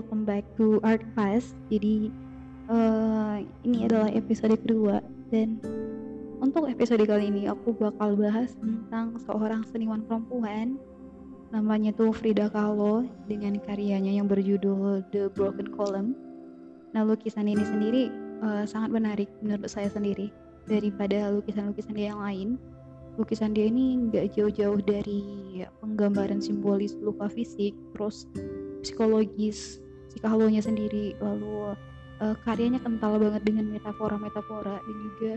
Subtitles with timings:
[0.00, 1.52] welcome back to Art Class.
[1.68, 2.08] Jadi
[2.72, 5.60] uh, ini adalah episode kedua dan
[6.40, 10.80] untuk episode kali ini aku bakal bahas tentang seorang seniman perempuan
[11.52, 16.16] namanya tuh Frida Kahlo dengan karyanya yang berjudul The Broken Column.
[16.96, 18.08] Nah lukisan ini sendiri
[18.40, 20.32] uh, sangat menarik menurut saya sendiri
[20.64, 22.48] daripada lukisan-lukisan dia yang lain.
[23.20, 25.20] Lukisan dia ini nggak jauh-jauh dari
[25.84, 28.24] penggambaran simbolis luka fisik, terus
[28.80, 31.78] psikologis si Kahlonya sendiri lalu
[32.20, 35.32] uh, karyanya kental banget dengan metafora-metafora dan juga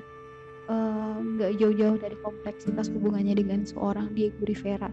[0.64, 4.92] eh, nggak uh, jauh-jauh dari kompleksitas hubungannya dengan seorang Diego Rivera.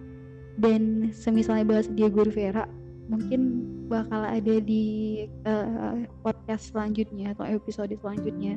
[0.61, 2.67] Dan semisalnya bahas Diego Rivera
[3.11, 8.55] mungkin bakal ada di uh, podcast selanjutnya atau episode selanjutnya.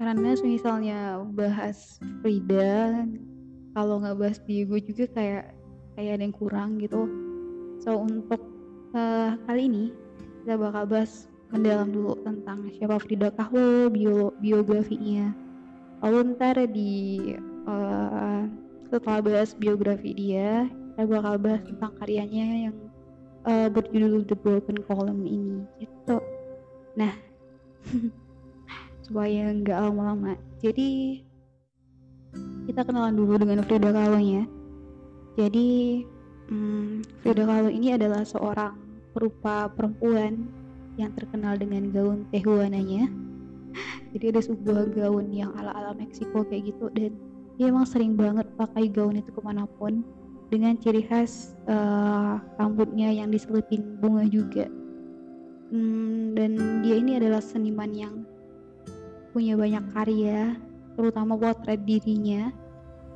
[0.00, 3.04] Karena misalnya bahas Frida
[3.76, 5.52] kalau nggak bahas Diego juga kayak
[5.96, 7.04] kayak ada yang kurang gitu.
[7.84, 8.40] So untuk
[8.94, 9.84] uh, kali ini
[10.42, 15.34] kita bakal bahas mendalam dulu tentang siapa Frida Kahlo, bio, biografinya.
[16.00, 17.18] Lalu ntar di
[17.66, 18.46] uh,
[18.88, 22.76] setelah bahas biografi dia, kita bakal bahas tentang karyanya yang
[23.44, 26.22] uh, berjudul The Broken Column ini gitu.
[26.96, 27.12] Nah,
[29.04, 30.38] supaya nggak lama-lama.
[30.62, 31.20] Jadi
[32.70, 34.46] kita kenalan dulu dengan Frida Kahlo ya.
[35.34, 36.00] Jadi
[36.50, 38.74] Hmm, Frida Kahlo ini adalah seorang
[39.14, 40.50] perupa perempuan
[40.98, 43.06] yang terkenal dengan gaun tehuananya.
[44.12, 47.14] Jadi ada sebuah gaun yang ala-ala Meksiko kayak gitu dan
[47.54, 50.02] dia emang sering banget pakai gaun itu ke mana pun
[50.50, 54.66] dengan ciri khas uh, rambutnya yang diselipin bunga juga.
[55.70, 58.26] Hmm, dan dia ini adalah seniman yang
[59.30, 60.58] punya banyak karya,
[60.98, 62.50] terutama potret dirinya.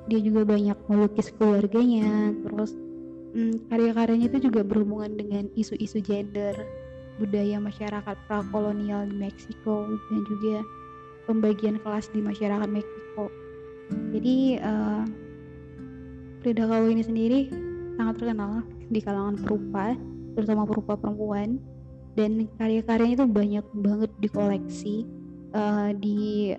[0.07, 2.79] Dia juga banyak melukis keluarganya, terus
[3.35, 6.55] hmm, karya-karyanya itu juga berhubungan dengan isu-isu gender,
[7.19, 10.57] budaya masyarakat prakolonial di Meksiko dan juga
[11.27, 13.29] pembagian kelas di masyarakat Meksiko.
[14.14, 15.05] Jadi uh,
[16.41, 17.41] Frida Kahlo ini sendiri
[18.01, 19.95] sangat terkenal di kalangan perupa,
[20.39, 21.58] terutama perupa perempuan,
[22.14, 25.05] dan karya-karyanya itu banyak banget dikoleksi
[25.55, 26.53] uh, di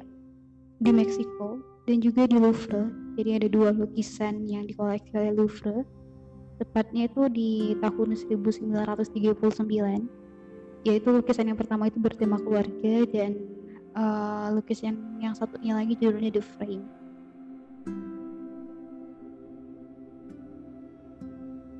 [0.84, 2.92] di Meksiko dan juga di Louvre.
[3.16, 5.88] Jadi ada dua lukisan yang dikoleksi oleh Louvre
[6.56, 10.08] tepatnya itu di tahun 1939
[10.86, 13.42] yaitu lukisan yang pertama itu bertema keluarga dan
[13.98, 16.86] uh, lukisan yang satunya lagi judulnya The Frame.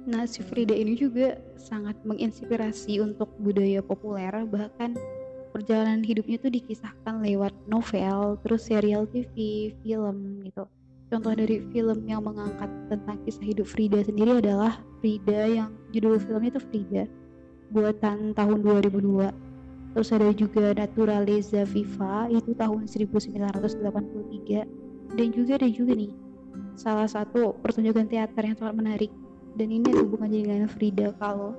[0.06, 4.94] Nah, si Frida ini juga sangat menginspirasi untuk budaya populer, bahkan
[5.50, 10.70] perjalanan hidupnya itu dikisahkan lewat novel, terus serial TV, film gitu.
[11.14, 16.58] Contoh dari film yang mengangkat tentang kisah hidup Frida sendiri adalah Frida yang judul filmnya
[16.58, 17.04] itu Frida
[17.74, 19.34] buatan tahun 2002
[19.98, 26.12] terus ada juga Naturaleza Viva itu tahun 1983 dan juga ada juga nih
[26.76, 29.12] salah satu pertunjukan teater yang sangat menarik.
[29.56, 31.56] Dan ini ada hubungannya dengan Frida Kahlo.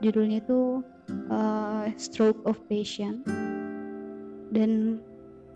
[0.00, 0.80] Judulnya itu
[1.28, 3.20] uh, Stroke of Passion.
[4.48, 5.00] Dan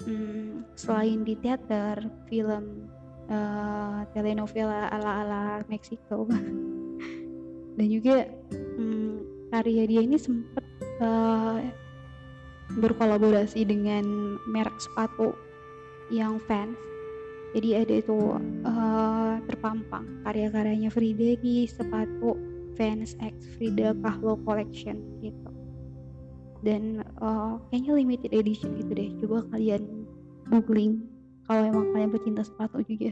[0.05, 2.90] hmm, selain di teater film
[3.31, 6.27] uh, telenovela ala-ala Meksiko.
[7.79, 8.29] Dan juga
[8.77, 10.67] um, karya dia ini sempat
[11.01, 11.63] uh,
[12.77, 15.35] berkolaborasi dengan merek sepatu
[16.13, 16.77] yang fans.
[17.51, 22.39] Jadi ada itu uh, terpampang karya-karyanya Frida di sepatu
[22.79, 25.51] Fans X Frida Kahlo Collection gitu.
[26.63, 29.11] Dan uh, kayaknya limited edition gitu deh.
[29.19, 30.07] Coba kalian
[30.47, 31.11] googling
[31.51, 33.11] kalau emang kalian pecinta sepatu juga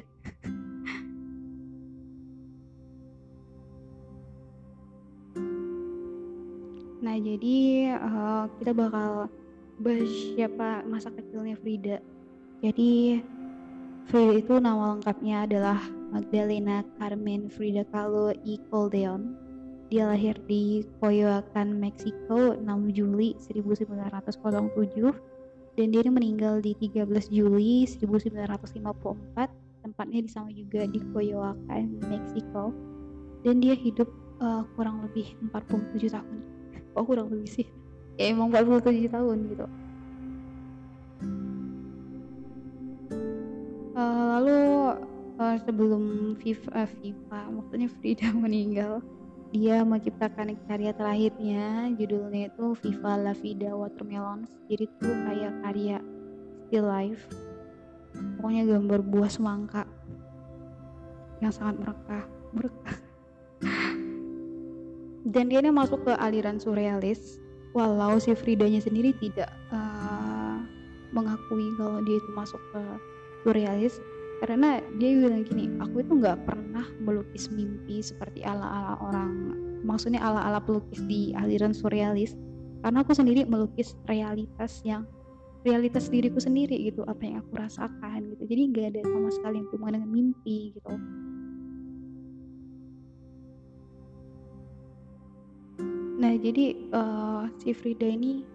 [7.03, 7.57] nah jadi
[7.99, 9.27] uh, kita bakal
[9.79, 12.03] bahas siapa masa kecilnya Frida.
[12.59, 13.23] Jadi
[14.11, 15.79] Frida itu nama lengkapnya adalah
[16.11, 19.39] Magdalena Carmen Frida Kahlo y Caldeon.
[19.89, 25.38] Dia lahir di Coyoacan, Meksiko 6 Juli 1907
[25.79, 28.83] dan dia meninggal di 13 Juli 1954
[29.87, 32.75] tempatnya di sama juga di Coyoacan, Meksiko.
[33.47, 34.11] Dan dia hidup
[34.43, 36.39] uh, kurang lebih 47 tahun.
[36.99, 37.67] Oh kurang lebih sih.
[38.19, 39.67] Ya emang 47 tahun gitu.
[43.95, 44.59] Uh, lalu
[45.39, 48.99] uh, sebelum FIFA, FIFA maksudnya Frida meninggal
[49.49, 55.99] dia menciptakan karya terakhirnya judulnya itu Viva la Vida Watermelons jadi itu kayak karya
[56.69, 57.25] still life.
[58.37, 59.89] Pokoknya gambar buah semangka
[61.41, 62.99] yang sangat merekah berkah
[65.33, 67.39] dan dia ini masuk ke aliran surrealis
[67.77, 70.59] walau si Fridanya sendiri tidak uh,
[71.15, 72.83] mengakui kalau dia itu masuk ke
[73.47, 74.03] surrealis
[74.39, 79.55] karena dia bilang gini aku itu nggak pernah melukis mimpi seperti ala-ala orang.
[79.83, 82.39] Maksudnya ala-ala pelukis di aliran surrealis.
[82.79, 85.03] Karena aku sendiri melukis realitas yang
[85.67, 88.43] realitas diriku sendiri gitu apa yang aku rasakan gitu.
[88.47, 90.95] Jadi nggak ada sama sekali yang berhubungan dengan mimpi gitu.
[96.19, 96.65] Nah jadi
[96.95, 98.47] uh, si Frida ini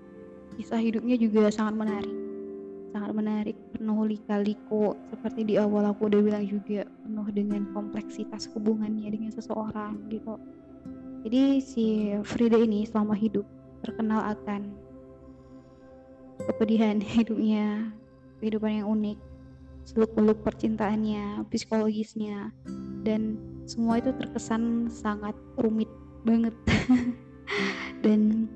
[0.56, 2.15] kisah hidupnya juga sangat menarik.
[2.95, 9.12] Sangat menarik penuh lika-liku seperti di awal aku udah bilang juga penuh dengan kompleksitas hubungannya
[9.12, 10.39] dengan seseorang gitu
[11.27, 13.44] jadi si Frida ini selama hidup
[13.83, 14.71] terkenal akan
[16.47, 17.91] kepedihan hidupnya,
[18.44, 19.19] kehidupan yang unik,
[19.88, 22.51] seluk-beluk percintaannya, psikologisnya,
[23.07, 25.88] dan semua itu terkesan sangat rumit
[26.27, 26.56] banget.
[28.03, 28.51] dan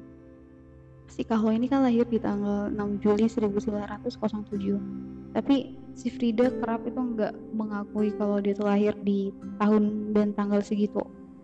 [1.18, 6.98] si Kahlo ini kan lahir di tanggal 6 Juli 1907 tapi si Frida kerap itu
[6.98, 11.02] nggak mengakui kalau dia itu lahir di tahun dan tanggal segitu.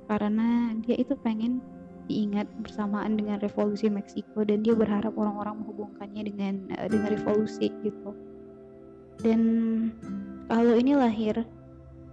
[0.09, 1.61] Karena dia itu pengen
[2.09, 8.11] diingat bersamaan dengan revolusi Meksiko dan dia berharap orang-orang menghubungkannya dengan uh, dengan revolusi gitu.
[9.21, 9.41] Dan
[10.49, 11.45] kalau ini lahir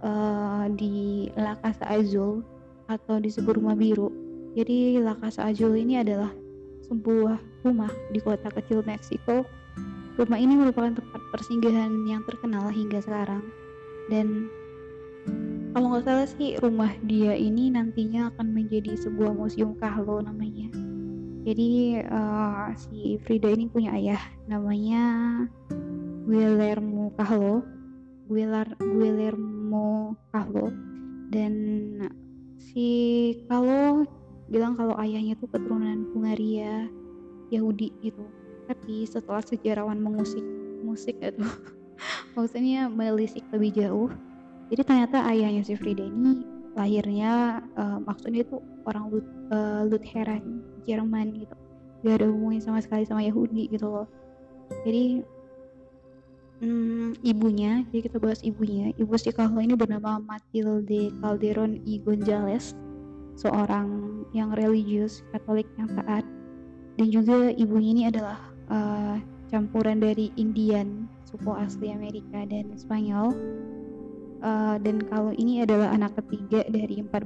[0.05, 2.45] uh, di La Casa Azul
[2.89, 4.09] atau disebut rumah biru.
[4.53, 6.29] Jadi La Casa Azul ini adalah
[6.91, 9.47] sebuah rumah di kota kecil Meksiko.
[10.19, 13.47] Rumah ini merupakan tempat persinggahan yang terkenal hingga sekarang.
[14.11, 14.51] Dan
[15.71, 20.67] kalau nggak salah sih rumah dia ini nantinya akan menjadi sebuah museum Kahlo namanya.
[21.47, 24.19] Jadi uh, si Frida ini punya ayah
[24.51, 25.01] namanya
[26.27, 27.63] Guillermo Kahlo.
[28.27, 30.67] Guillermo Kahlo.
[31.31, 31.55] Dan
[32.59, 34.03] si Kahlo
[34.51, 36.91] bilang kalau ayahnya tuh keturunan Hungaria
[37.49, 38.27] Yahudi gitu.
[38.67, 40.43] Tapi setelah sejarawan mengusik
[40.83, 41.47] musik itu
[42.35, 44.11] maksudnya menelisik lebih jauh.
[44.71, 46.43] Jadi ternyata ayahnya si Frida ini
[46.75, 51.55] lahirnya uh, maksudnya itu orang Lut, uh, Lutheran Jerman gitu.
[52.01, 54.07] Gak ada hubungannya sama sekali sama Yahudi gitu loh.
[54.87, 55.21] Jadi
[56.63, 58.95] hmm, ibunya jadi kita bahas ibunya.
[58.95, 62.71] Ibu si Kahlo ini bernama Matilde Calderon y Gonzales
[63.35, 66.25] seorang yang religius Katolik yang taat.
[66.99, 69.15] Dan juga ibunya ini adalah uh,
[69.49, 73.31] campuran dari Indian suku asli Amerika dan Spanyol.
[74.41, 77.25] Uh, dan kalau ini adalah anak ketiga dari empat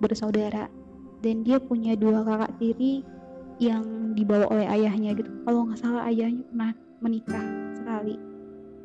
[0.00, 0.66] bersaudara.
[1.18, 3.02] Dan dia punya dua kakak tiri
[3.58, 5.30] yang dibawa oleh ayahnya gitu.
[5.42, 8.14] Kalau nggak salah ayahnya pernah menikah sekali.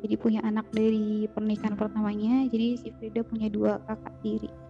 [0.04, 2.44] Jadi punya anak dari pernikahan pertamanya.
[2.50, 4.63] Jadi si Frida punya dua kakak tiri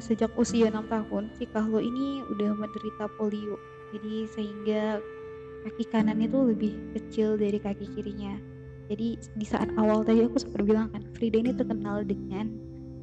[0.00, 3.60] Sejak usia 6 tahun, si Kahlo ini udah menderita polio.
[3.92, 4.98] Jadi sehingga
[5.68, 8.40] kaki kanan itu lebih kecil dari kaki kirinya.
[8.88, 12.50] Jadi di saat awal tadi aku sempat bilang kan Frida ini terkenal dengan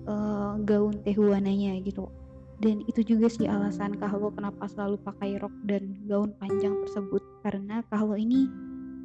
[0.10, 2.10] uh, gaun tehuananya gitu.
[2.58, 7.22] Dan itu juga sih alasan Kahlo kenapa selalu pakai rok dan gaun panjang tersebut.
[7.46, 8.50] Karena Kahlo ini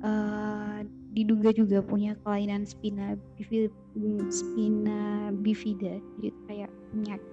[0.01, 0.81] uh,
[1.13, 3.69] diduga juga punya kelainan spina bifida,
[4.33, 7.32] spina bifida jadi kayak penyakit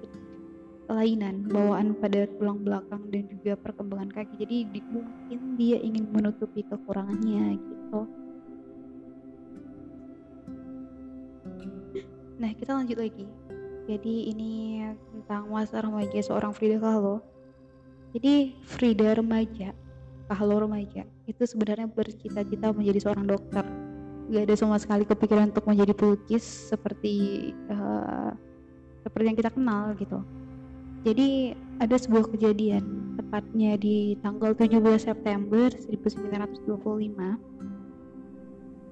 [0.90, 4.42] kelainan bawaan pada tulang belakang dan juga perkembangan kaki.
[4.42, 8.00] Jadi di, mungkin dia ingin menutupi kekurangannya gitu.
[12.42, 13.30] Nah kita lanjut lagi.
[13.86, 14.82] Jadi ini
[15.14, 17.22] tentang masa remaja seorang Frida Kahlo.
[18.18, 19.78] Jadi Frida remaja
[20.26, 23.62] Kahlo remaja itu sebenarnya bercita-cita menjadi seorang dokter.
[24.34, 28.34] Gak ada sama sekali kepikiran untuk menjadi pelukis seperti uh,
[29.06, 30.22] seperti yang kita kenal gitu
[31.08, 37.40] jadi ada sebuah kejadian tepatnya di tanggal 17 September 1925.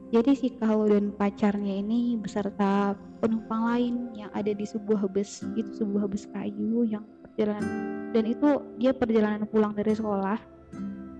[0.07, 5.83] Jadi si Kahlo dan pacarnya ini beserta penumpang lain yang ada di sebuah bus, itu
[5.83, 10.39] sebuah bus kayu yang perjalanan dan itu dia perjalanan pulang dari sekolah.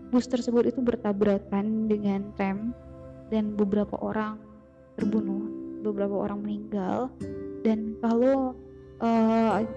[0.08, 2.72] Bus tersebut itu bertabrakan dengan rem
[3.28, 4.40] dan beberapa orang
[4.96, 5.52] terbunuh,
[5.84, 7.12] beberapa orang meninggal
[7.68, 8.56] dan kalau
[9.04, 9.68] uh,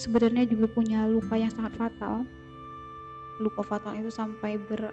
[0.00, 2.24] sebenarnya juga punya luka yang sangat fatal.
[3.36, 4.88] Luka fatal itu sampai ber,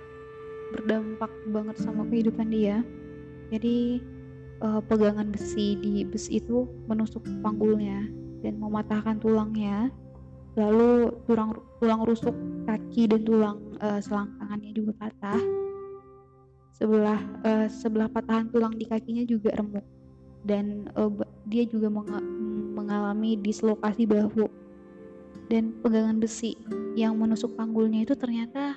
[0.76, 2.84] berdampak banget sama kehidupan dia.
[3.48, 4.04] Jadi
[4.60, 8.12] uh, pegangan besi di bus itu menusuk panggulnya
[8.44, 9.88] dan mematahkan tulangnya.
[10.60, 12.36] Lalu tulang tulang rusuk
[12.68, 15.40] kaki dan tulang uh, selangkangannya juga patah.
[16.76, 19.88] Sebelah uh, sebelah patahan tulang di kakinya juga remuk.
[20.44, 21.12] Dan uh,
[21.48, 22.12] dia juga meng
[22.76, 24.67] mengalami dislokasi bahu
[25.48, 26.58] dan pegangan besi
[26.98, 28.76] yang menusuk panggulnya itu ternyata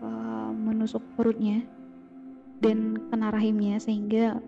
[0.00, 1.66] uh, menusuk perutnya
[2.62, 4.40] dan kena rahimnya sehingga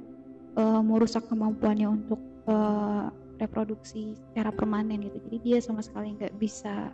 [0.56, 5.18] uh, merusak kemampuannya untuk uh, reproduksi secara permanen gitu.
[5.28, 6.90] Jadi dia sama sekali nggak bisa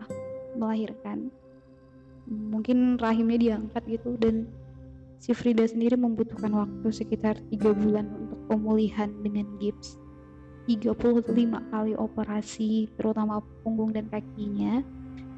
[0.58, 1.30] melahirkan.
[2.28, 4.48] Mungkin rahimnya diangkat gitu dan
[5.20, 10.00] si Frida sendiri membutuhkan waktu sekitar tiga bulan untuk pemulihan dengan gips
[10.64, 11.24] 35
[11.72, 14.80] kali operasi terutama punggung dan kakinya.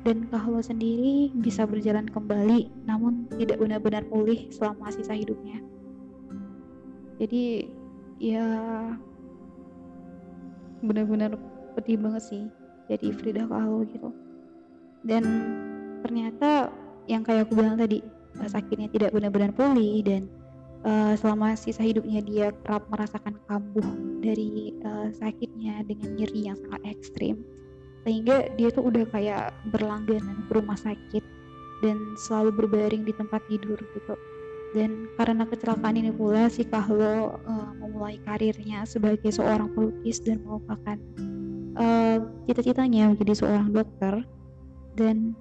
[0.06, 5.58] Dan Kahlo sendiri bisa berjalan kembali namun tidak benar-benar pulih selama sisa hidupnya.
[7.18, 7.66] Jadi
[8.22, 8.46] ya
[10.78, 11.34] benar-benar
[11.74, 12.44] pedih banget sih
[12.86, 14.14] jadi Frida Kahlo gitu.
[15.02, 15.26] Dan
[16.06, 16.70] ternyata
[17.10, 17.98] yang kayak aku bilang tadi
[18.46, 20.30] sakitnya tidak benar-benar pulih dan
[20.86, 23.84] uh, selama sisa hidupnya dia kerap merasakan kambuh
[24.22, 27.42] dari uh, sakitnya dengan nyeri yang sangat ekstrim.
[28.06, 31.24] Sehingga dia tuh udah kayak berlangganan ke rumah sakit
[31.82, 34.14] dan selalu berbaring di tempat tidur gitu.
[34.74, 40.98] Dan karena kecelakaan ini pula si Kahlo uh, memulai karirnya sebagai seorang pelukis dan melupakan
[41.74, 44.22] uh, cita-citanya menjadi seorang dokter.
[44.94, 45.34] Dan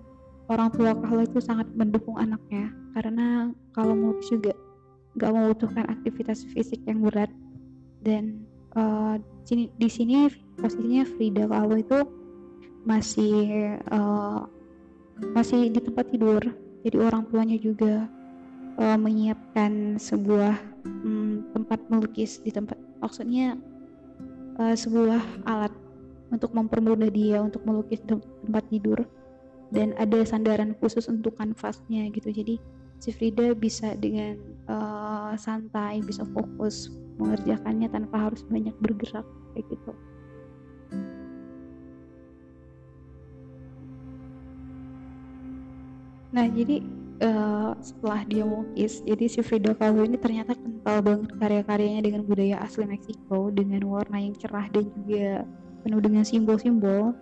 [0.50, 4.56] orang tua Kahlo itu sangat mendukung anaknya karena kalau melukis juga
[5.16, 7.32] nggak membutuhkan aktivitas fisik yang berat.
[8.06, 8.46] Dan
[8.78, 9.18] uh,
[9.50, 10.30] di sini
[10.60, 12.00] posisinya Frida Kahlo itu
[12.86, 14.46] masih uh,
[15.34, 16.42] masih di tempat tidur.
[16.86, 18.06] Jadi orang tuanya juga
[18.78, 20.54] uh, menyiapkan sebuah
[20.86, 23.58] um, tempat melukis di tempat maksudnya
[24.62, 25.74] uh, sebuah alat
[26.30, 29.02] untuk mempermudah dia untuk melukis tempat tidur.
[29.74, 32.30] Dan ada sandaran khusus untuk kanvasnya gitu.
[32.30, 32.62] Jadi
[33.02, 34.38] si Frida bisa dengan
[35.34, 39.25] santai bisa fokus mengerjakannya tanpa harus banyak bergerak
[39.58, 39.91] kayak gitu.
[46.36, 46.84] Nah jadi
[47.24, 52.60] uh, setelah dia melukis jadi si Frida Kahlo ini ternyata kental banget karya-karyanya dengan budaya
[52.60, 55.48] asli Meksiko dengan warna yang cerah dan juga
[55.88, 57.15] penuh dengan simbol-simbol.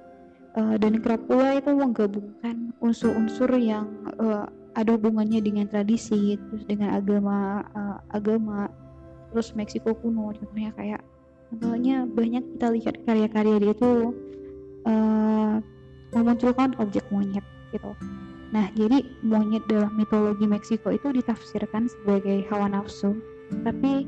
[0.54, 3.90] Uh, dan kerap pula itu menggabungkan unsur-unsur yang
[4.22, 8.70] uh, ada hubungannya dengan tradisi terus dengan agama uh, agama
[9.30, 11.02] terus Meksiko kuno contohnya kayak
[11.54, 13.92] contohnya banyak kita lihat karya-karya dia itu
[14.90, 15.56] uh,
[16.14, 17.94] memunculkan objek monyet gitu.
[18.54, 23.18] Nah jadi monyet dalam mitologi Meksiko itu ditafsirkan sebagai hawa nafsu.
[23.66, 24.06] Tapi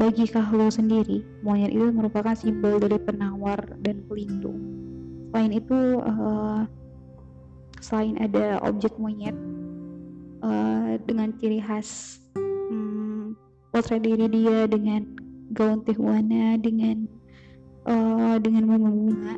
[0.00, 4.56] bagi Kahlo sendiri monyet itu merupakan simbol dari penawar dan pelindung.
[5.32, 6.64] Selain itu uh,
[7.84, 9.36] selain ada objek monyet
[10.44, 13.32] uh, dengan ciri khas um,
[13.72, 15.08] potret diri dia dengan
[15.56, 17.08] gaun Tijuana dengan
[17.88, 19.34] uh, dengan bunga-bunga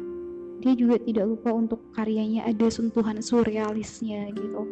[0.66, 4.66] dia juga tidak lupa untuk karyanya ada sentuhan surrealisnya gitu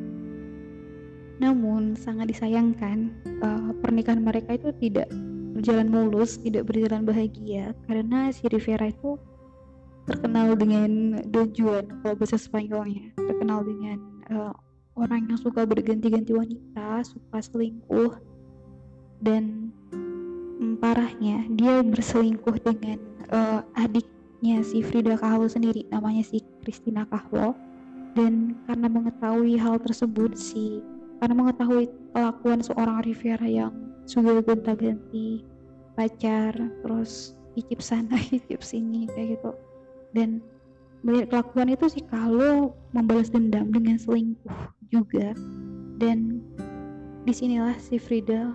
[1.44, 3.12] namun sangat disayangkan
[3.44, 5.12] uh, pernikahan mereka itu tidak
[5.54, 7.76] berjalan mulus, tidak berjalan bahagia.
[7.84, 9.20] Karena si Rivera itu
[10.08, 14.00] terkenal dengan dojuan kalau bahasa Spanyolnya, terkenal dengan
[14.32, 14.56] uh,
[14.96, 18.16] orang yang suka berganti-ganti wanita, suka selingkuh
[19.24, 23.00] dan um, parahnya dia berselingkuh dengan
[23.32, 27.56] uh, adiknya si Frida Kahlo sendiri namanya si Christina Kahlo.
[28.14, 30.86] Dan karena mengetahui hal tersebut si
[31.24, 33.72] karena mengetahui kelakuan seorang Riviera yang
[34.04, 35.40] sudah gonta-ganti
[35.96, 36.52] pacar
[36.84, 39.56] terus icip sana icip sini kayak gitu.
[40.12, 40.44] Dan
[41.00, 44.52] melihat kelakuan itu sih kalau membalas dendam dengan selingkuh
[44.92, 45.32] juga.
[45.96, 46.44] Dan
[47.24, 48.52] di sinilah si Frida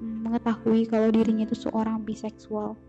[0.00, 2.80] mm, mengetahui kalau dirinya itu seorang biseksual.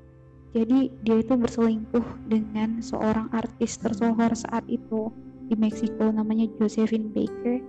[0.56, 5.12] Jadi dia itu berselingkuh dengan seorang artis tersohor saat itu
[5.52, 7.60] di Meksiko namanya Josephine Baker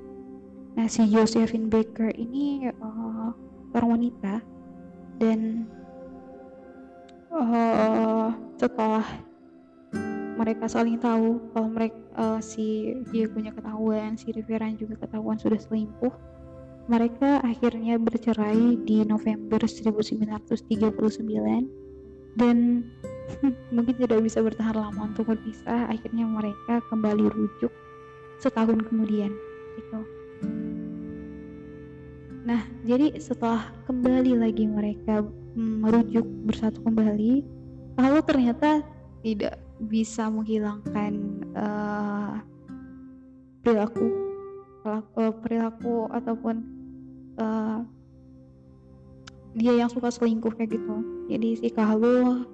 [0.79, 3.35] nah si Josephine Baker ini uh,
[3.75, 4.39] orang wanita.
[5.19, 5.67] Dan
[7.35, 9.03] uh, setelah
[10.39, 12.95] mereka saling tahu kalau mereka uh, si
[13.35, 16.15] punya ketahuan si Riveran juga ketahuan sudah selingkuh
[16.87, 20.79] mereka akhirnya bercerai di November 1939
[22.39, 22.87] dan
[23.75, 27.75] mungkin tidak bisa bertahan lama untuk berpisah akhirnya mereka kembali rujuk
[28.39, 29.35] setahun kemudian
[29.75, 30.18] gitu
[32.49, 35.21] nah jadi setelah kembali lagi mereka
[35.53, 37.45] merujuk bersatu kembali
[38.01, 38.81] kalau ternyata
[39.21, 42.41] tidak bisa menghilangkan uh,
[43.61, 44.29] perilaku
[44.81, 46.57] perilaku, perilaku ataupun
[47.37, 47.85] uh,
[49.59, 50.97] dia yang suka selingkuh kayak gitu.
[51.29, 52.47] Jadi si Kahlo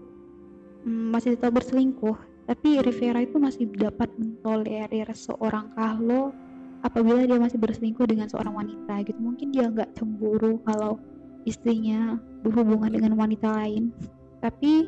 [0.83, 6.37] um, masih tetap berselingkuh tapi Rivera itu masih dapat mentolerir seorang Kahlo
[6.85, 11.01] apabila dia masih berselingkuh dengan seorang wanita gitu mungkin dia nggak cemburu kalau
[11.49, 13.89] istrinya berhubungan dengan wanita lain.
[14.45, 14.85] Tapi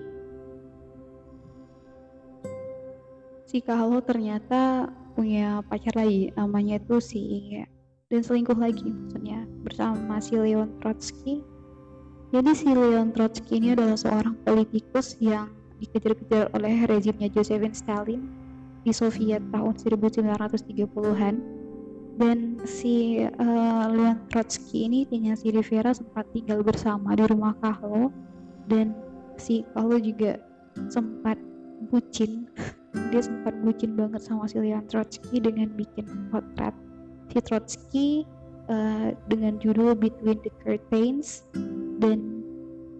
[3.48, 7.20] si Kahlo ternyata punya pacar lagi namanya itu si
[8.12, 11.40] dan selingkuh lagi maksudnya bersama si Leon Trotsky.
[12.36, 15.48] Jadi si Leon Trotsky ini adalah seorang politikus yang
[15.80, 18.28] dikejar-kejar oleh rezimnya Josephine Stalin
[18.84, 21.34] di Soviet tahun 1930-an
[22.16, 28.08] dan si uh, Leon Trotsky ini dengan si Rivera sempat tinggal bersama di rumah Kahlo
[28.72, 28.96] dan
[29.36, 30.40] si Kahlo juga
[30.88, 31.36] sempat
[31.92, 32.48] bucin.
[33.12, 36.72] Dia sempat bucin banget sama si Leon Trotsky dengan bikin potret
[37.28, 38.08] si Trotsky
[38.72, 41.44] uh, dengan judul Between the Curtains.
[42.00, 42.40] Dan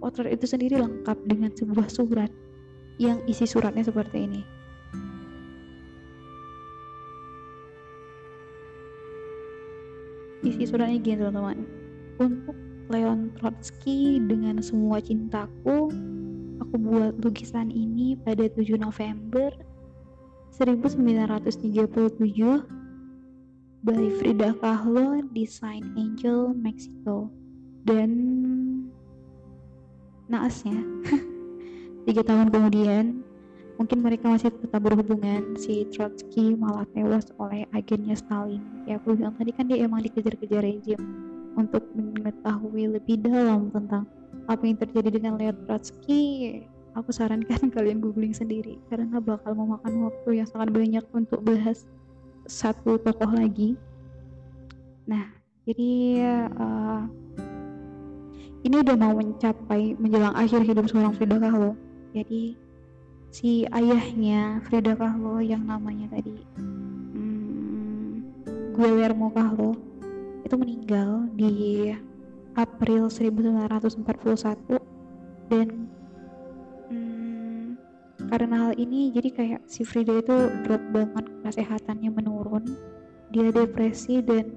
[0.05, 2.29] potret itu sendiri lengkap dengan sebuah surat
[3.00, 4.56] yang isi suratnya seperti ini
[10.46, 11.59] isi suratnya gini teman-teman.
[12.22, 12.56] Untuk
[12.87, 15.90] Leon Trotsky dengan semua cintaku
[16.62, 19.50] aku buat lukisan ini pada 7 November
[20.54, 22.14] 1937
[23.82, 27.26] by Frida Kahlo Design Angel Mexico.
[27.87, 28.11] Dan
[30.26, 30.78] naasnya
[32.06, 33.26] tiga tahun kemudian
[33.77, 38.61] mungkin mereka masih tetap berhubungan si Trotsky malah tewas oleh agennya Stalin.
[38.89, 41.01] Ya aku bilang tadi kan dia emang dikejar-kejar rezim
[41.57, 44.09] untuk mengetahui lebih dalam tentang
[44.49, 46.65] apa yang terjadi dengan Leo Trotsky.
[46.97, 51.85] Aku sarankan kalian googling sendiri karena bakal memakan waktu yang sangat banyak untuk bahas
[52.49, 53.77] satu tokoh lagi.
[55.05, 55.29] Nah
[55.69, 55.93] jadi
[56.57, 57.05] uh,
[58.65, 61.77] ini udah mau mencapai menjelang akhir hidup seorang Frida Kahlo.
[62.17, 62.65] Jadi
[63.37, 66.40] si ayahnya Frida Kahlo yang namanya tadi.
[66.57, 68.25] Hmm,
[68.72, 69.77] Guillermo Kahlo
[70.40, 71.92] itu meninggal di
[72.57, 74.81] April 1941
[75.53, 75.68] dan
[78.27, 82.64] karena hal ini jadi kayak si Frida itu drop banget kesehatannya menurun.
[83.37, 84.57] Dia depresi dan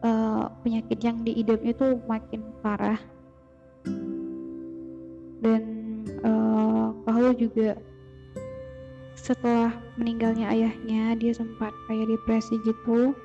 [0.00, 2.96] uh, penyakit yang diidapnya itu makin parah.
[5.44, 5.62] Dan
[6.24, 7.76] uh, Kahlo juga
[9.24, 13.16] setelah meninggalnya ayahnya dia sempat kayak depresi gitu.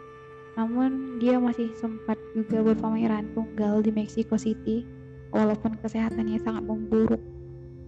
[0.56, 4.88] Namun dia masih sempat juga berpameran tunggal di Mexico City
[5.36, 7.20] walaupun kesehatannya sangat memburuk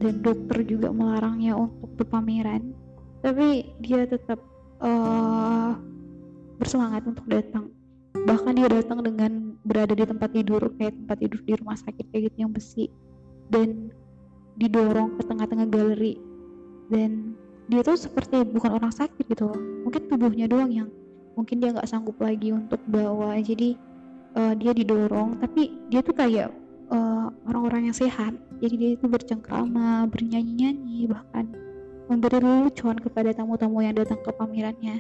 [0.03, 2.75] dan dokter juga melarangnya untuk berpameran.
[3.23, 4.43] Tapi dia tetap
[4.83, 5.79] uh,
[6.59, 7.71] bersemangat untuk datang.
[8.11, 12.23] Bahkan dia datang dengan berada di tempat tidur kayak tempat tidur di rumah sakit kayak
[12.27, 12.91] gitu yang besi
[13.47, 13.87] dan
[14.59, 16.19] didorong ke tengah-tengah galeri.
[16.91, 17.39] Dan
[17.71, 19.59] dia tuh seperti bukan orang sakit gitu loh.
[19.87, 20.91] Mungkin tubuhnya doang yang
[21.39, 23.39] mungkin dia nggak sanggup lagi untuk bawa.
[23.39, 23.79] Jadi
[24.35, 25.39] uh, dia didorong.
[25.39, 26.51] Tapi dia tuh kayak
[26.91, 28.35] eh, orang-orang yang sehat.
[28.59, 31.47] Jadi dia itu bercengkrama bernyanyi-nyanyi bahkan
[32.11, 34.99] memberi lelucon kepada tamu-tamu yang datang ke pamerannya.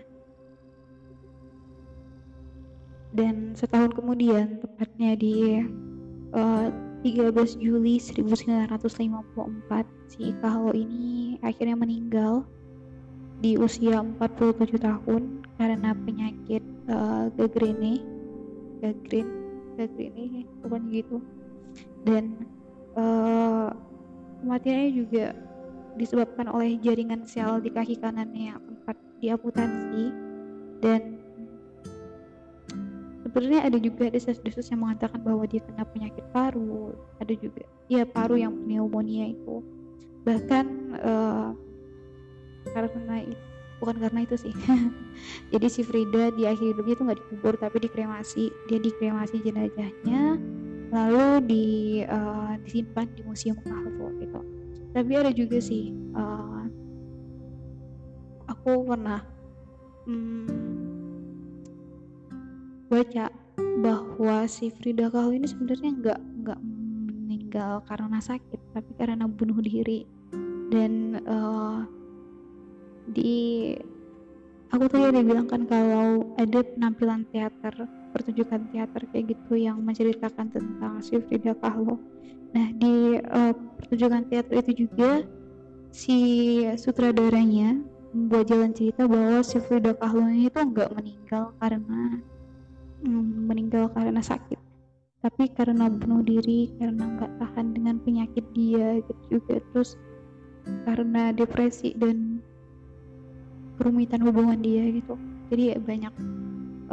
[3.11, 5.59] Dan setahun kemudian tepatnya di
[6.31, 6.71] uh,
[7.03, 9.11] eh, 13 Juli 1954
[10.07, 12.47] si Kahlo ini akhirnya meninggal
[13.41, 17.97] di usia 47 tahun karena penyakit uh, gagrene
[18.81, 19.27] gagrin
[19.75, 21.17] gagrene bukan gitu.
[22.05, 22.45] Dan
[22.93, 23.73] uh,
[24.41, 25.25] kematiannya juga
[25.97, 30.05] disebabkan oleh jaringan sel di kaki kanannya yang sempat diamputasi.
[30.81, 31.01] Dan
[33.25, 36.93] sebenarnya ada juga desas-desus yang mengatakan bahwa dia kena penyakit paru.
[37.17, 39.65] Ada juga ya paru yang pneumonia itu.
[40.25, 40.65] Bahkan
[41.01, 41.49] uh,
[42.69, 44.53] karena itu bukan karena itu sih.
[45.51, 48.53] Jadi si Frida di akhir hidupnya itu nggak dikubur tapi dikremasi.
[48.69, 50.37] Dia dikremasi jenazahnya
[50.93, 51.65] lalu di
[52.05, 54.39] uh, disimpan di museum Kahlo gitu.
[54.93, 56.69] Tapi ada juga sih uh,
[58.45, 59.25] aku pernah
[60.05, 60.45] hmm,
[62.91, 63.33] baca
[63.81, 70.05] bahwa si Frida Kahlo ini sebenarnya nggak nggak meninggal karena sakit tapi karena bunuh diri.
[70.71, 71.83] Dan uh,
[73.09, 73.73] di
[74.69, 77.73] aku tadi ada bilang kan kalau ada penampilan teater
[78.11, 81.97] pertunjukan teater kayak gitu yang menceritakan tentang si Frida Kahlo.
[82.51, 85.23] Nah di uh, pertunjukan teater itu juga
[85.91, 86.19] si
[86.75, 87.79] sutradaranya
[88.11, 92.19] membuat jalan cerita bahwa si Frida Kahlo ini tuh nggak meninggal karena
[93.01, 94.61] Hmm, meninggal karena sakit.
[95.25, 99.57] Tapi karena bunuh diri karena nggak tahan dengan penyakit dia gitu juga.
[99.73, 99.97] Terus
[100.85, 102.41] karena depresi dan
[103.81, 105.17] kerumitan hubungan dia gitu.
[105.49, 106.13] Jadi banyak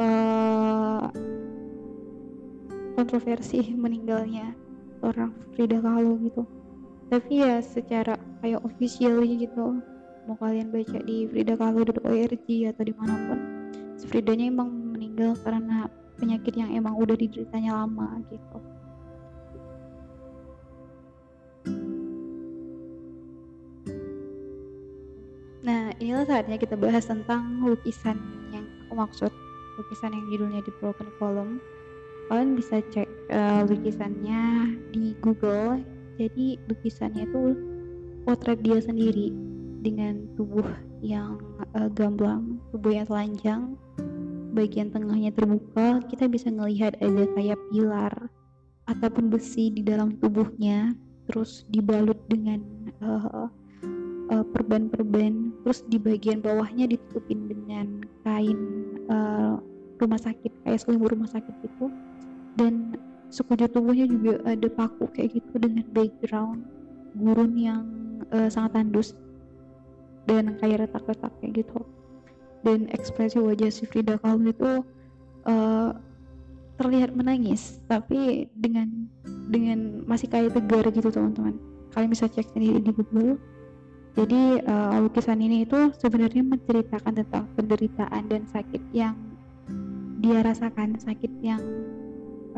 [0.00, 1.12] uh,
[2.96, 4.56] kontroversi meninggalnya
[5.04, 6.48] orang Frida Kahlo gitu.
[7.12, 9.84] Tapi ya secara kayak official gitu
[10.28, 13.38] mau kalian baca di fridakahlo.org atau di mana pun
[14.08, 15.88] Fridanya emang meninggal karena
[16.20, 18.58] penyakit yang emang udah dideritanya lama gitu
[25.68, 28.16] Nah, inilah saatnya kita bahas tentang lukisan
[28.56, 29.32] yang aku maksud.
[29.76, 31.60] Lukisan yang judulnya di Broken Column.
[32.32, 35.84] Kalian bisa cek uh, lukisannya di Google.
[36.16, 37.42] Jadi lukisannya itu
[38.24, 39.28] potret dia sendiri
[39.84, 40.64] dengan tubuh
[41.04, 41.36] yang
[41.76, 43.76] uh, gamblang, tubuh yang telanjang,
[44.56, 48.12] bagian tengahnya terbuka, kita bisa melihat ada kayak pilar
[48.88, 50.96] ataupun besi di dalam tubuhnya,
[51.30, 52.64] terus dibalut dengan
[53.04, 53.46] uh,
[54.32, 57.86] uh, perban-perban, terus di bagian bawahnya ditutupin dengan
[58.22, 58.58] kain
[59.10, 59.58] uh,
[59.98, 61.86] rumah sakit, kayak selimut rumah sakit itu,
[62.54, 62.94] dan
[63.28, 66.64] sekujur tubuhnya juga ada paku kayak gitu dengan background
[67.18, 67.84] gurun yang
[68.32, 69.12] uh, sangat tandus
[70.28, 71.80] dan kayak retak-retak kayak gitu.
[72.66, 74.82] Dan ekspresi wajah si Frida Kahlo itu
[75.46, 75.90] uh,
[76.78, 79.10] terlihat menangis tapi dengan
[79.50, 81.58] dengan masih kayak tegar gitu teman-teman.
[81.94, 83.40] Kalian bisa cek sendiri di Google
[84.18, 89.14] jadi uh, lukisan ini itu sebenarnya menceritakan tentang penderitaan dan sakit yang
[90.18, 91.62] dia rasakan sakit yang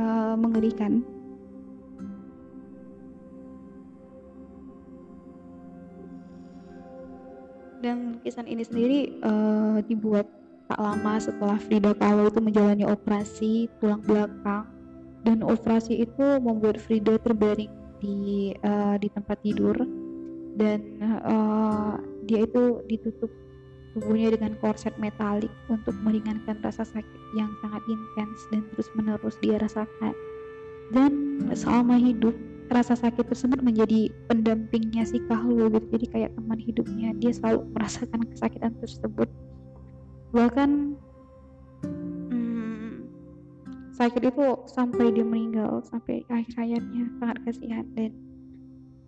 [0.00, 1.04] uh, mengerikan.
[7.84, 10.32] Dan lukisan ini sendiri uh, dibuat
[10.64, 14.64] tak lama setelah Frida Kahlo itu menjalani operasi tulang belakang.
[15.28, 17.68] Dan operasi itu membuat Frida terbaring
[18.00, 19.76] di uh, di tempat tidur
[20.56, 20.78] dan
[21.26, 23.30] uh, dia itu ditutup
[23.94, 29.58] tubuhnya dengan korset metalik untuk meringankan rasa sakit yang sangat intens dan terus menerus dia
[29.58, 30.14] rasakan.
[30.90, 32.34] Dan selama hidup
[32.70, 35.86] rasa sakit tersebut menjadi pendampingnya si Kahlo gitu.
[35.98, 39.28] Jadi kayak teman hidupnya dia selalu merasakan kesakitan tersebut.
[40.30, 40.70] Bahkan
[41.82, 42.90] hmm,
[43.98, 47.86] sakit itu sampai dia meninggal sampai akhir hayatnya sangat kasihan.
[47.98, 48.29] Dan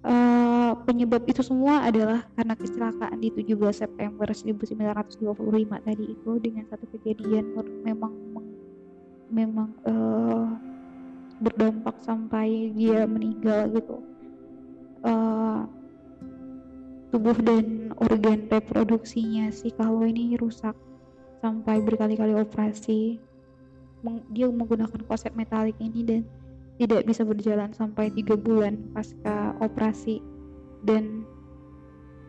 [0.07, 6.85] uh, penyebab itu semua adalah karena kecelakaan di 17 September 1925 tadi itu dengan satu
[6.91, 7.55] kejadian
[7.87, 8.13] memang
[9.33, 10.53] memang uh,
[11.43, 13.99] berdampak sampai dia meninggal gitu.
[15.03, 15.67] Uh,
[17.11, 20.77] tubuh dan organ reproduksinya si Kahlo ini rusak
[21.43, 23.19] sampai berkali-kali operasi.
[24.35, 26.23] Dia menggunakan korset metalik ini dan
[26.81, 30.25] tidak bisa berjalan sampai tiga bulan pasca operasi.
[30.83, 31.23] Dan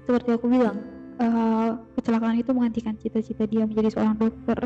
[0.05, 0.83] seperti aku bilang
[1.19, 4.59] uh, kecelakaan itu menghentikan cita-cita dia menjadi seorang dokter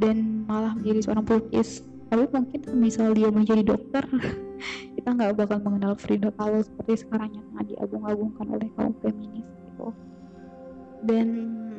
[0.00, 1.84] dan malah menjadi seorang pelukis.
[2.08, 4.04] Tapi mungkin misal dia menjadi dokter
[4.96, 9.88] kita nggak bakal mengenal Frida Kahlo seperti sekarang yang tengah diagung-agungkan oleh kaum feminis gitu.
[11.04, 11.26] Dan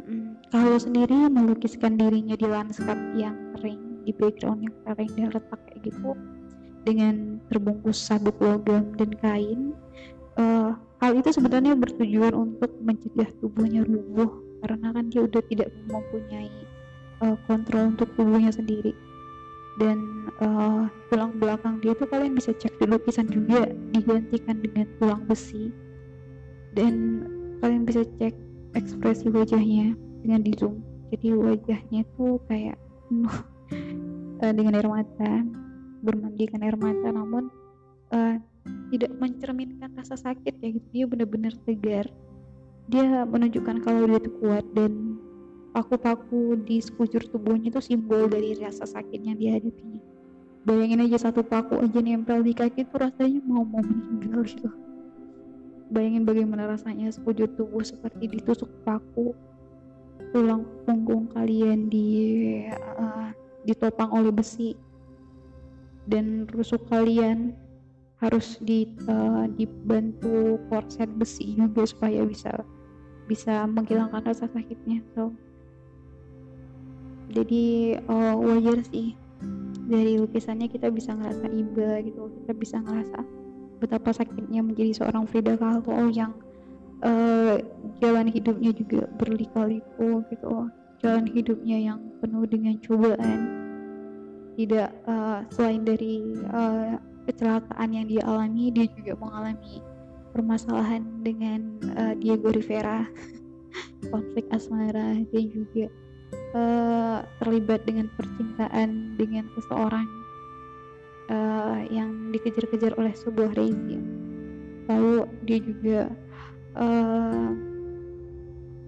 [0.06, 5.60] mm, Kahlo sendiri melukiskan dirinya di lanskap yang kering di background yang kering dan retak
[5.66, 6.14] kayak gitu
[6.86, 9.74] dengan terbungkus sabuk logam dan kain
[10.38, 14.30] uh, hal itu sebenarnya bertujuan untuk mencegah tubuhnya rubuh
[14.63, 16.50] karena kan dia udah tidak mempunyai
[17.21, 18.95] uh, kontrol untuk tubuhnya sendiri.
[19.76, 25.21] Dan uh, tulang belakang dia tuh kalian bisa cek di lukisan juga digantikan dengan tulang
[25.28, 25.69] besi.
[26.74, 27.24] Dan
[27.60, 28.34] kalian bisa cek
[28.76, 29.93] ekspresi wajahnya
[30.24, 30.80] dengan di zoom.
[31.12, 33.38] Jadi wajahnya tuh kayak penuh
[34.41, 35.34] uh, dengan air mata
[36.06, 37.50] bermandikan air mata namun
[38.13, 38.38] uh,
[38.94, 40.88] tidak mencerminkan rasa sakit ya gitu.
[40.94, 42.06] Dia benar-benar tegar.
[42.86, 45.18] Dia menunjukkan kalau dia itu kuat dan
[45.74, 50.00] paku-paku di sekujur tubuhnya itu simbol dari rasa sakit yang dia hadapi
[50.65, 54.70] bayangin aja satu paku aja nempel di kaki itu rasanya mau mau meninggal gitu.
[55.94, 59.38] Bayangin bagaimana rasanya sekujur tubuh seperti ditusuk paku
[60.34, 62.10] tulang punggung kalian di
[62.74, 63.30] uh,
[63.63, 64.74] ditopang oleh besi
[66.06, 67.58] dan rusuk kalian
[68.24, 72.52] harus di, uh, dibantu korset besi juga supaya bisa
[73.26, 75.34] bisa menghilangkan rasa sakitnya so.
[77.34, 79.18] Jadi uh, wajar sih.
[79.86, 83.22] Dari lukisannya kita bisa ngerasa iba gitu kita bisa ngerasa
[83.78, 86.34] betapa sakitnya menjadi seorang Frida Kahlo yang
[87.06, 87.62] uh,
[88.02, 90.70] jalan hidupnya juga berliku-liku gitu.
[91.04, 93.64] Jalan hidupnya yang penuh dengan cobaan
[94.56, 99.84] tidak uh, selain dari uh, kecelakaan yang dia alami dia juga mengalami
[100.36, 103.08] permasalahan dengan uh, Diego Rivera.
[104.12, 105.91] Konflik asmara dan juga
[106.56, 110.08] uh, terlibat dengan percintaan dengan seseorang
[111.32, 114.02] uh, yang dikejar-kejar oleh sebuah rezim.
[114.86, 116.00] Lalu dia juga
[116.78, 117.50] uh,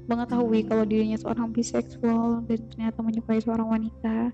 [0.07, 4.31] mengetahui kalau dirinya seorang biseksual dan ternyata menyukai seorang wanita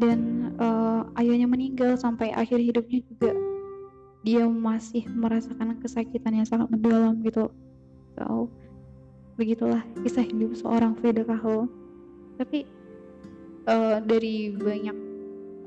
[0.00, 3.32] dan uh, ayahnya meninggal sampai akhir hidupnya juga.
[4.22, 7.50] Dia masih merasakan kesakitan yang sangat mendalam gitu.
[8.16, 8.48] So
[9.36, 11.66] begitulah kisah hidup seorang Frida Kahlo.
[12.38, 12.64] Tapi
[13.66, 14.96] uh, dari banyak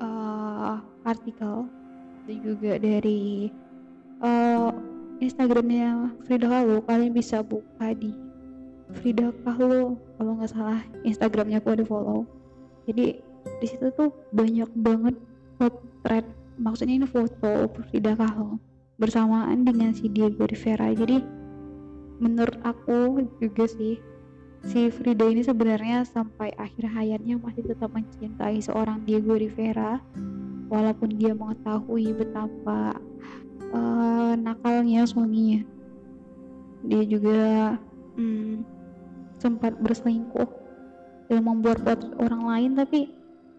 [0.00, 1.68] uh, artikel
[2.26, 3.52] dan juga dari
[4.24, 4.72] uh,
[5.22, 8.10] Instagramnya Frida Kahlo kalian bisa buka di
[8.98, 10.00] Frida Kahlo.
[10.16, 12.24] Kalau nggak salah Instagramnya aku ada follow.
[12.86, 13.20] Jadi
[13.60, 15.16] di situ tuh banyak banget
[15.56, 16.26] potret.
[16.56, 18.56] Maksudnya ini foto Frida Kahlo
[18.96, 20.92] bersamaan dengan si Diego Rivera.
[20.92, 21.20] Jadi
[22.16, 24.00] menurut aku juga sih
[24.64, 30.00] si Frida ini sebenarnya sampai akhir hayatnya masih tetap mencintai seorang Diego Rivera.
[30.66, 32.98] Walaupun dia mengetahui betapa
[33.70, 35.62] uh, nakalnya suaminya.
[36.82, 37.42] Dia juga
[38.18, 38.66] hmm,
[39.38, 40.50] sempat berselingkuh
[41.30, 42.70] dan membuat potret orang lain.
[42.74, 43.15] Tapi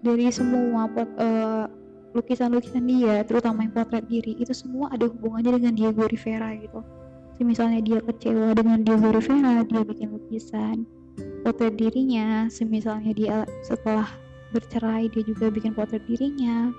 [0.08, 1.68] dari semua pot, uh,
[2.16, 6.80] lukisan-lukisan dia terutama yang potret diri itu semua ada hubungannya dengan Diego Rivera gitu.
[7.36, 10.78] Jadi misalnya dia kecewa dengan Diego Rivera dia bikin lukisan
[11.44, 12.48] potret dirinya.
[12.48, 14.08] Semisalnya dia setelah
[14.56, 16.72] bercerai dia juga bikin potret dirinya.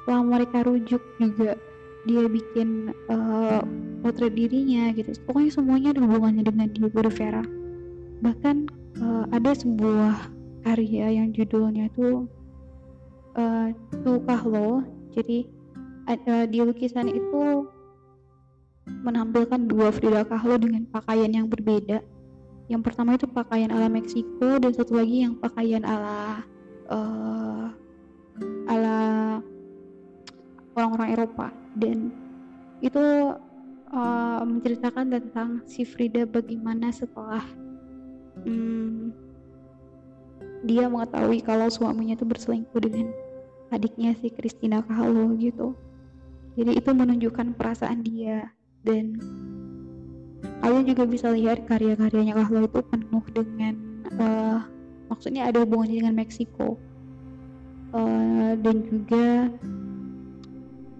[0.00, 1.58] Setelah mereka rujuk juga
[2.08, 3.60] dia bikin uh,
[4.00, 5.12] potret dirinya gitu.
[5.28, 7.44] Pokoknya semuanya ada hubungannya dengan Diego Rivera.
[8.24, 8.56] Bahkan
[9.04, 10.32] uh, ada sebuah
[10.64, 12.28] karya yang judulnya tuh
[13.36, 13.68] uh,
[14.02, 15.46] tuh Kahlo jadi
[16.06, 17.66] uh, di lukisan itu
[18.86, 22.02] menampilkan dua Frida Kahlo dengan pakaian yang berbeda.
[22.70, 26.42] Yang pertama itu pakaian ala Meksiko dan satu lagi yang pakaian ala
[26.90, 27.66] uh,
[28.70, 28.98] ala
[30.78, 31.50] orang-orang Eropa.
[31.74, 32.14] Dan
[32.82, 33.34] itu
[33.90, 37.42] uh, menceritakan tentang si Frida bagaimana setelah
[38.46, 39.10] um,
[40.64, 43.12] dia mengetahui kalau suaminya itu berselingkuh dengan
[43.72, 45.72] adiknya si Christina Kahlo gitu.
[46.58, 48.52] Jadi itu menunjukkan perasaan dia.
[48.80, 49.20] Dan
[50.64, 53.74] kalian juga bisa lihat karya-karyanya Kahlo itu penuh dengan
[54.20, 54.58] uh,
[55.08, 56.76] maksudnya ada hubungannya dengan Meksiko.
[57.90, 59.50] Uh, dan juga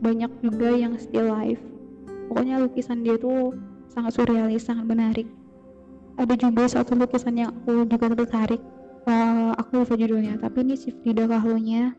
[0.03, 1.62] banyak juga yang still life
[2.31, 3.59] pokoknya lukisan dia tuh
[3.90, 5.27] sangat surrealis sangat menarik.
[6.14, 8.62] Ada juga satu lukisan yang aku juga tertarik
[9.11, 11.90] uh, aku lupa judulnya tapi ini si Frida Kahlo nya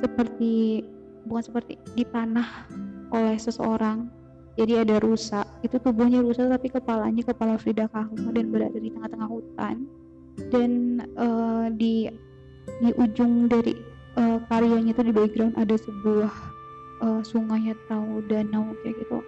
[0.00, 0.84] seperti
[1.28, 2.68] bukan seperti dipanah
[3.12, 4.08] oleh seseorang.
[4.54, 5.42] Jadi ada rusa.
[5.66, 9.88] Itu tubuhnya rusa tapi kepalanya kepala Frida Kahlo dan berada di tengah-tengah hutan.
[10.50, 12.10] Dan uh, di
[12.80, 13.74] di ujung dari
[14.18, 16.32] uh, karyanya itu di background ada sebuah
[17.02, 19.18] uh, sungai atau danau kayak gitu.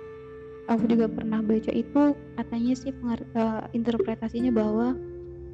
[0.67, 2.03] Aku juga pernah baca itu
[2.35, 4.99] katanya sih uh, interpretasinya bahwa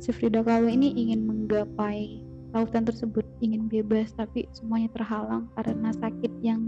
[0.03, 2.19] si Frida Kahlo ini ingin menggapai
[2.51, 6.67] lautan tersebut ingin bebas tapi semuanya terhalang karena sakit yang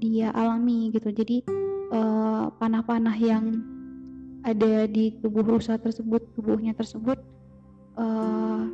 [0.00, 1.12] dia alami gitu.
[1.12, 1.44] Jadi
[1.92, 3.60] panah panah-panah yang
[4.48, 7.20] ada di tubuh rusa tersebut tubuhnya tersebut
[8.00, 8.64] uh,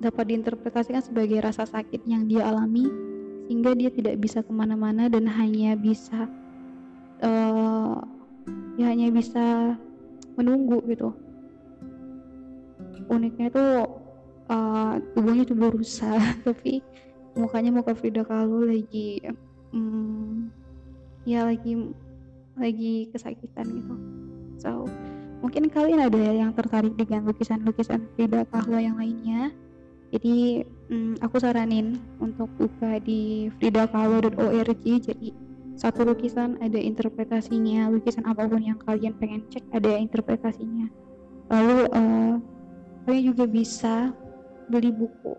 [0.00, 2.86] dapat diinterpretasikan sebagai rasa sakit yang dia alami
[3.50, 6.30] sehingga dia tidak bisa ke mana-mana dan hanya bisa
[7.20, 7.98] uh,
[8.78, 9.76] ya hanya bisa
[10.38, 11.12] menunggu gitu
[13.10, 13.70] uniknya tuh
[14.50, 16.82] uh, tubuhnya tubuh rusa tapi
[17.34, 19.22] mukanya muka Frida Kahlo lagi
[19.70, 20.50] hmm,
[21.24, 21.94] ya lagi
[22.58, 23.94] lagi kesakitan gitu.
[24.60, 24.84] So
[25.40, 29.54] mungkin kalian ada yang tertarik dengan lukisan-lukisan Frida Kahlo yang lainnya?
[30.10, 35.28] Jadi hmm, aku saranin untuk buka di fridakahlo.org jadi
[35.78, 37.88] satu lukisan ada interpretasinya.
[37.88, 40.90] Lukisan apa pun yang kalian pengen cek ada interpretasinya.
[41.48, 42.34] Lalu uh,
[43.04, 44.12] kalian juga bisa
[44.70, 45.34] beli buku.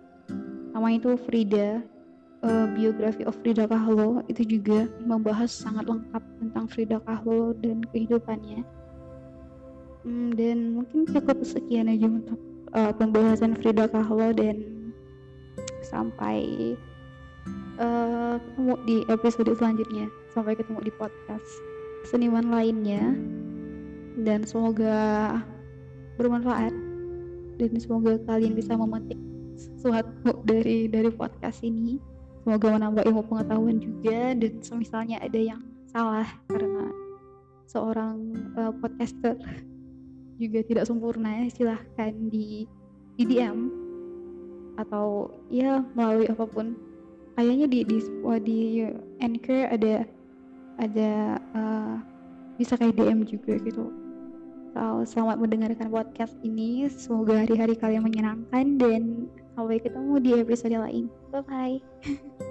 [0.71, 1.83] Nama itu Frida
[2.43, 4.25] uh, biografi of Frida Kahlo.
[4.27, 8.61] Itu juga membahas sangat lengkap tentang Frida Kahlo dan kehidupannya.
[10.01, 12.39] Hmm, dan mungkin cukup sekian aja untuk
[12.73, 14.57] uh, pembahasan Frida Kahlo dan
[15.85, 16.73] sampai
[17.77, 20.09] uh, ketemu di episode selanjutnya.
[20.31, 21.49] Sampai ketemu di podcast
[22.09, 23.13] seniman lainnya.
[24.11, 25.39] Dan semoga
[26.19, 26.75] bermanfaat
[27.61, 29.21] dan semoga kalian bisa memetik
[29.53, 32.01] sesuatu dari dari podcast ini.
[32.41, 34.33] Semoga menambah ilmu pengetahuan juga.
[34.33, 35.61] Dan semisalnya ada yang
[35.93, 36.89] salah karena
[37.69, 39.37] seorang uh, podcaster
[40.41, 42.65] juga tidak sempurna silahkan di
[43.21, 43.69] di DM
[44.81, 46.73] atau ya melalui apa pun.
[47.37, 47.97] Kayaknya di di
[48.41, 48.59] di
[49.21, 49.95] anchor ada
[50.81, 51.11] ada
[51.53, 51.95] uh,
[52.57, 54.00] bisa kayak DM juga gitu
[54.71, 56.87] so, selamat mendengarkan podcast ini.
[56.87, 61.05] Semoga hari-hari kalian menyenangkan dan sampai ketemu di episode lain.
[61.31, 61.77] Bye bye